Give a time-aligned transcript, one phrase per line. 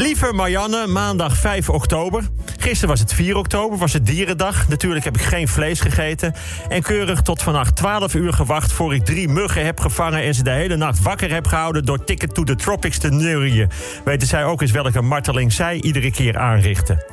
[0.00, 2.22] Lieve Marianne, maandag 5 oktober.
[2.70, 4.68] Gisteren was het 4 oktober, was het dierendag.
[4.68, 6.34] Natuurlijk heb ik geen vlees gegeten.
[6.68, 8.72] En keurig tot vannacht 12 uur gewacht...
[8.72, 10.22] voor ik drie muggen heb gevangen...
[10.22, 11.84] en ze de hele nacht wakker heb gehouden...
[11.84, 13.70] door Ticket to the Tropics te neurien.
[14.04, 17.04] Weten zij ook eens welke marteling zij iedere keer aanrichten.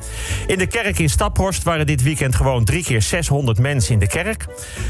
[0.46, 4.08] In de kerk in Staphorst waren dit weekend gewoon drie keer 600 mensen in de
[4.08, 4.46] kerk.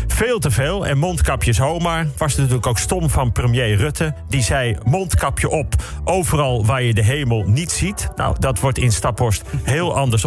[0.07, 2.07] Veel te veel en mondkapjes homa.
[2.17, 4.15] Was natuurlijk ook stom van premier Rutte.
[4.29, 5.75] Die zei mondkapje op,
[6.05, 8.09] overal waar je de hemel niet ziet.
[8.17, 10.25] Nou, dat wordt in Staphorst heel anders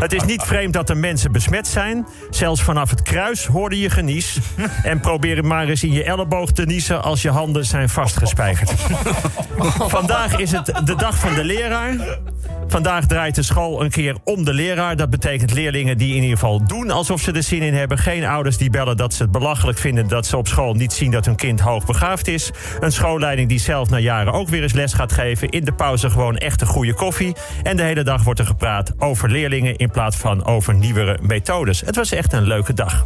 [0.00, 2.06] Het is niet vreemd dat er mensen besmet zijn.
[2.30, 4.38] Zelfs vanaf het kruis hoorde je genies.
[4.82, 8.72] En probeer maar eens in je elleboog te niezen als je handen zijn vastgespijkerd.
[9.96, 12.18] Vandaag is het de dag van de leraar.
[12.70, 14.96] Vandaag draait de school een keer om de leraar.
[14.96, 17.98] Dat betekent leerlingen die in ieder geval doen alsof ze er zin in hebben.
[17.98, 21.10] Geen ouders die bellen dat ze het belachelijk vinden dat ze op school niet zien
[21.10, 22.50] dat hun kind hoogbegaafd is.
[22.80, 25.48] Een schoolleiding die zelf na jaren ook weer eens les gaat geven.
[25.48, 27.36] In de pauze gewoon echt een goede koffie.
[27.62, 31.80] En de hele dag wordt er gepraat over leerlingen in plaats van over nieuwere methodes.
[31.80, 33.04] Het was echt een leuke dag.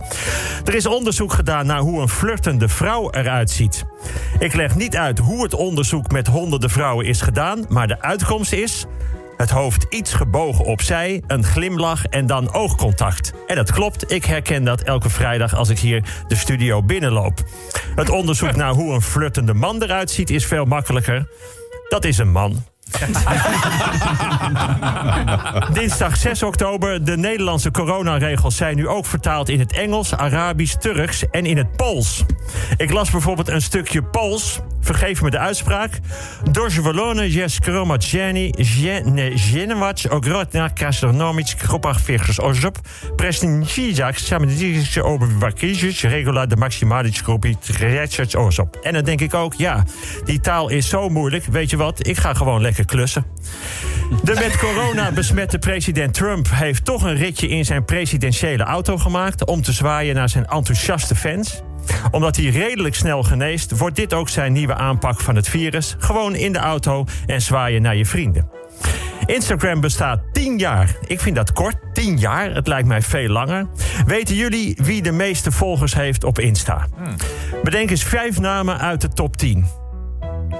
[0.64, 3.84] Er is onderzoek gedaan naar hoe een flirtende vrouw eruit ziet.
[4.38, 8.52] Ik leg niet uit hoe het onderzoek met honderden vrouwen is gedaan, maar de uitkomst
[8.52, 8.86] is
[9.36, 13.32] het hoofd iets gebogen opzij, een glimlach en dan oogcontact.
[13.46, 17.42] En dat klopt, ik herken dat elke vrijdag als ik hier de studio binnenloop.
[17.94, 21.28] Het onderzoek naar hoe een flirtende man eruit ziet is veel makkelijker.
[21.88, 22.73] Dat is een man.
[25.72, 27.04] Dinsdag 6 oktober.
[27.04, 31.76] De Nederlandse coronaregels zijn nu ook vertaald in het Engels, Arabisch, Turks en in het
[31.76, 32.24] Pools.
[32.76, 34.60] Ik las bijvoorbeeld een stukje Pools.
[34.80, 36.00] Vergeef me de uitspraak.
[36.50, 38.52] Dorzwolone jest gromadzeni
[39.34, 42.78] zienewać ogrotna gastronomisch kropach versjes osop.
[43.16, 48.76] Prestincijak samedische overwakizjes regula de maximalische groepie tretsets osop.
[48.82, 49.84] En dan denk ik ook, ja,
[50.24, 51.44] die taal is zo moeilijk.
[51.44, 53.24] Weet je wat, ik ga gewoon lekker klussen.
[54.22, 59.44] De met corona besmette president Trump heeft toch een ritje in zijn presidentiële auto gemaakt
[59.44, 61.62] om te zwaaien naar zijn enthousiaste fans
[62.10, 65.96] omdat hij redelijk snel geneest, wordt dit ook zijn nieuwe aanpak van het virus.
[65.98, 68.48] Gewoon in de auto en zwaaien naar je vrienden.
[69.26, 70.96] Instagram bestaat 10 jaar.
[71.06, 72.54] Ik vind dat kort, 10 jaar.
[72.54, 73.66] Het lijkt mij veel langer.
[74.06, 76.86] Weten jullie wie de meeste volgers heeft op Insta?
[77.62, 79.66] Bedenk eens vijf namen uit de top 10.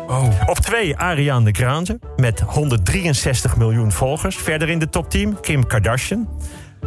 [0.07, 0.29] Oh.
[0.47, 4.37] Op 2 Ariane Grande met 163 miljoen volgers.
[4.37, 6.29] Verder in de top 10 Kim Kardashian.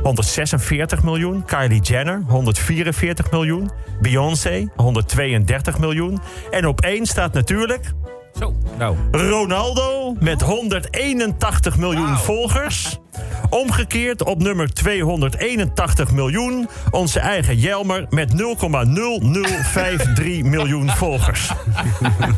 [0.04, 1.46] 146 miljoen.
[1.46, 3.72] Kylie Jenner, 144 miljoen.
[4.02, 6.20] Beyoncé, 132 miljoen.
[6.52, 7.92] En op één staat natuurlijk
[8.40, 8.96] Zo, nou.
[9.12, 12.98] Ronaldo met 181 miljoen volgers.
[13.50, 18.38] Omgekeerd op nummer 281 miljoen onze eigen Jelmer met 0,0053
[20.56, 21.52] miljoen volgers.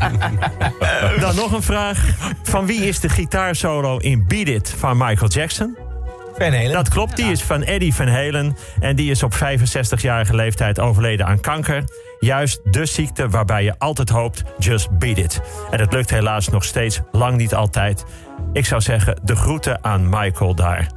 [1.21, 2.05] Dan nog een vraag.
[2.43, 5.88] Van wie is de gitaarsolo in Beat It van Michael Jackson?
[6.37, 6.73] Van Helen.
[6.73, 8.57] Dat klopt, die is van Eddie Van Halen.
[8.79, 11.83] En die is op 65-jarige leeftijd overleden aan kanker.
[12.19, 15.41] Juist de ziekte waarbij je altijd hoopt, just beat it.
[15.71, 18.05] En het lukt helaas nog steeds lang niet altijd.
[18.53, 20.87] Ik zou zeggen, de groeten aan Michael daar.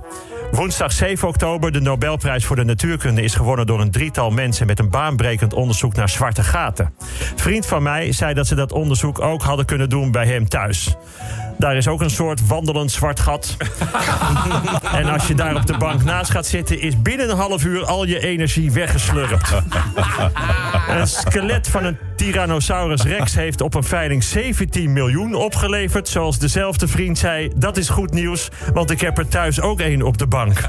[0.53, 4.79] Woensdag 7 oktober, de Nobelprijs voor de natuurkunde is gewonnen door een drietal mensen met
[4.79, 6.95] een baanbrekend onderzoek naar zwarte gaten.
[7.37, 10.95] Vriend van mij zei dat ze dat onderzoek ook hadden kunnen doen bij hem thuis.
[11.63, 13.57] Daar is ook een soort wandelend zwart gat.
[15.01, 17.85] en als je daar op de bank naast gaat zitten, is binnen een half uur
[17.85, 19.53] al je energie weggeslurpt.
[20.89, 26.09] een skelet van een Tyrannosaurus Rex heeft op een veiling 17 miljoen opgeleverd.
[26.09, 30.03] Zoals dezelfde vriend zei, dat is goed nieuws, want ik heb er thuis ook één
[30.03, 30.61] op de bank.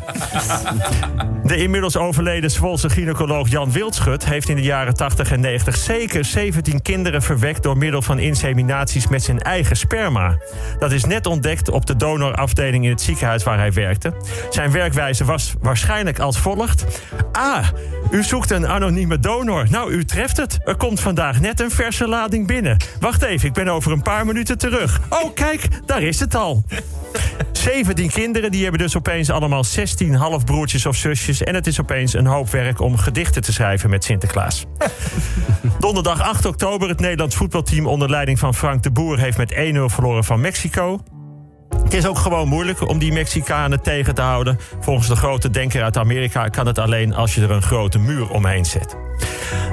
[1.44, 6.26] De inmiddels overleden Zwolse gynaecoloog Jan Wildschut heeft in de jaren 80 en 90 zeker
[6.26, 10.38] 17 kinderen verwekt door middel van inseminaties met zijn eigen sperma.
[10.80, 14.14] Dat is net ontdekt op de donorafdeling in het ziekenhuis waar hij werkte.
[14.50, 17.68] Zijn werkwijze was waarschijnlijk als volgt: Ah,
[18.14, 19.66] u zoekt een anonieme donor.
[19.70, 20.60] Nou, u treft het.
[20.66, 22.78] Er komt vandaag net een verse lading binnen.
[23.00, 25.02] Wacht even, ik ben over een paar minuten terug.
[25.10, 26.64] Oh, kijk, daar is het al.
[27.52, 31.44] 17 kinderen, die hebben dus opeens allemaal 16 halfbroertjes of zusjes.
[31.44, 34.66] En het is opeens een hoop werk om gedichten te schrijven met Sinterklaas.
[35.80, 39.56] Donderdag 8 oktober, het Nederlands voetbalteam onder leiding van Frank de Boer heeft met 1-0
[39.86, 41.02] verloren van Mexico.
[41.84, 44.60] Het is ook gewoon moeilijk om die Mexicanen tegen te houden.
[44.80, 48.30] Volgens de grote denker uit Amerika kan het alleen als je er een grote muur
[48.30, 48.98] omheen zet.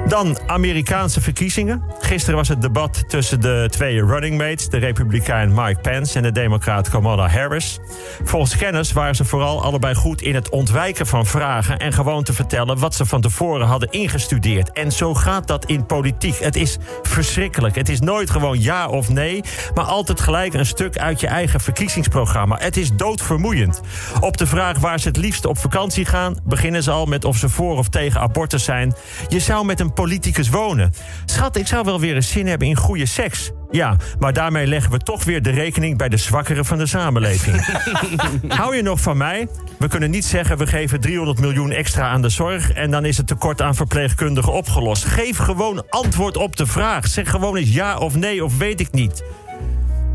[0.07, 1.83] Dan Amerikaanse verkiezingen.
[1.99, 6.31] Gisteren was het debat tussen de twee running mates, de Republikein Mike Pence en de
[6.31, 7.79] Democraat Kamala Harris.
[8.23, 12.33] Volgens kennis waren ze vooral allebei goed in het ontwijken van vragen en gewoon te
[12.33, 14.71] vertellen wat ze van tevoren hadden ingestudeerd.
[14.71, 16.39] En zo gaat dat in politiek.
[16.39, 17.75] Het is verschrikkelijk.
[17.75, 21.59] Het is nooit gewoon ja of nee, maar altijd gelijk een stuk uit je eigen
[21.59, 22.57] verkiezingsprogramma.
[22.59, 23.81] Het is doodvermoeiend.
[24.19, 27.37] Op de vraag waar ze het liefst op vakantie gaan, beginnen ze al met of
[27.37, 28.93] ze voor of tegen abortus zijn.
[29.31, 30.93] Je zou met een politicus wonen.
[31.25, 33.51] Schat, ik zou wel weer eens zin hebben in goede seks.
[33.69, 37.81] Ja, maar daarmee leggen we toch weer de rekening bij de zwakkeren van de samenleving.
[38.57, 39.47] Hou je nog van mij?
[39.79, 43.17] We kunnen niet zeggen we geven 300 miljoen extra aan de zorg en dan is
[43.17, 45.05] het tekort aan verpleegkundigen opgelost.
[45.05, 47.07] Geef gewoon antwoord op de vraag.
[47.07, 49.23] Zeg gewoon eens ja of nee of weet ik niet.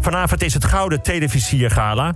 [0.01, 2.15] Vanavond is het Gouden Televisiergala.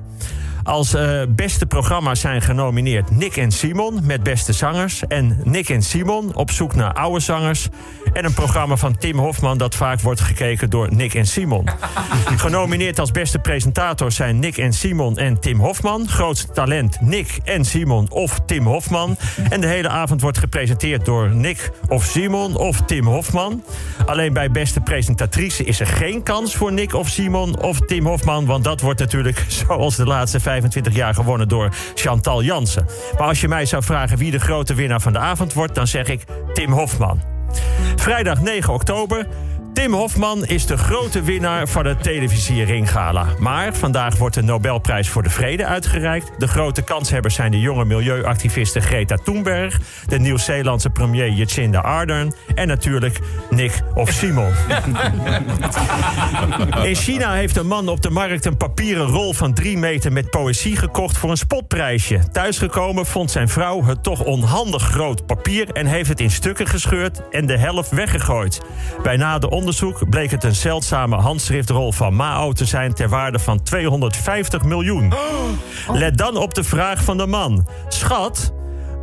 [0.71, 5.07] Als uh, beste programma's zijn genomineerd Nick en Simon met beste zangers.
[5.07, 7.69] En Nick en Simon op zoek naar oude zangers.
[8.13, 11.69] En een programma van Tim Hofman dat vaak wordt gekeken door Nick en Simon.
[12.37, 16.09] Genomineerd als beste presentators zijn Nick en Simon en Tim Hofman.
[16.09, 19.17] Grootste talent Nick en Simon of Tim Hofman.
[19.51, 23.65] En de hele avond wordt gepresenteerd door Nick of Simon of Tim Hofman.
[24.07, 28.47] Alleen bij beste presentatrice is er geen kans voor Nick of Simon of Tim Hofman.
[28.47, 32.87] Want dat wordt natuurlijk zoals de laatste 25 jaar gewonnen door Chantal Jansen.
[33.19, 35.87] Maar als je mij zou vragen wie de grote winnaar van de avond wordt, dan
[35.87, 37.40] zeg ik Tim Hofman.
[37.97, 39.27] Vrijdag 9 oktober.
[39.81, 43.27] Tim Hofman is de grote winnaar van het televisieringgala.
[43.39, 46.31] Maar vandaag wordt de Nobelprijs voor de Vrede uitgereikt.
[46.39, 49.81] De grote kanshebbers zijn de jonge milieuactiviste Greta Thunberg...
[50.07, 52.33] de Nieuw-Zeelandse premier Jacinda Ardern...
[52.55, 53.19] en natuurlijk
[53.51, 54.53] Nick of Simon.
[56.83, 60.13] In China heeft een man op de markt een papieren rol van drie meter...
[60.13, 62.21] met poëzie gekocht voor een spotprijsje.
[62.33, 65.71] Thuisgekomen vond zijn vrouw het toch onhandig groot papier...
[65.73, 68.61] en heeft het in stukken gescheurd en de helft weggegooid.
[69.03, 73.63] Bij nader onderzoek bleek het een zeldzame handschriftrol van Mao te zijn ter waarde van
[73.63, 75.13] 250 miljoen.
[75.93, 78.53] Let dan op de vraag van de man: Schat,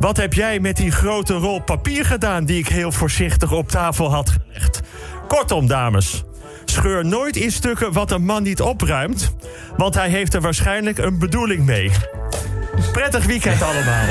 [0.00, 4.10] wat heb jij met die grote rol papier gedaan die ik heel voorzichtig op tafel
[4.12, 4.80] had gelegd?
[5.28, 6.24] Kortom, dames.
[6.64, 9.34] Scheur nooit in stukken wat een man niet opruimt,
[9.76, 11.90] want hij heeft er waarschijnlijk een bedoeling mee.
[12.92, 14.06] Prettig weekend allemaal.